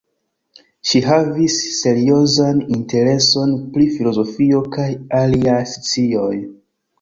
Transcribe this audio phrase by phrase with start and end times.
[0.91, 4.87] Ŝi havis seriozan intereson pri filozofio kaj
[5.21, 6.33] aliaj scioj.